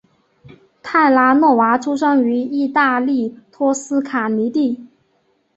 [0.81, 4.83] 泰拉诺娃出生于义大利托斯卡尼的。